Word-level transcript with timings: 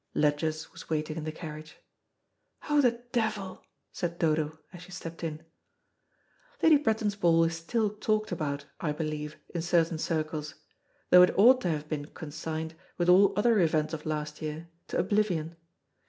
Ledgers 0.15 0.71
was 0.71 0.89
waiting 0.89 1.15
in 1.15 1.25
the 1.25 1.31
carriage. 1.31 1.77
"Oh, 2.67 2.81
the 2.81 3.03
devil," 3.11 3.63
said 3.91 4.17
Dodo, 4.17 4.57
as 4.73 4.81
she 4.81 4.91
stepped 4.91 5.23
in. 5.23 5.43
Lady 6.63 6.77
Bretton's 6.77 7.15
ball 7.15 7.43
is 7.43 7.55
still 7.55 7.91
talked 7.91 8.31
about, 8.31 8.65
I 8.79 8.93
believe, 8.93 9.37
in 9.53 9.61
certain 9.61 9.99
circles, 9.99 10.55
though 11.11 11.21
it 11.21 11.37
ought 11.37 11.61
to 11.61 11.69
have 11.69 11.87
been 11.87 12.07
consigned, 12.07 12.73
with 12.97 13.09
all 13.09 13.31
other 13.37 13.59
events 13.59 13.93
of 13.93 14.07
last 14.07 14.41
year, 14.41 14.69
to 14.87 14.97
oblivion. 14.97 15.55